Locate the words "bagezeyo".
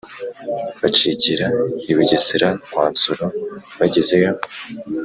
3.79-4.33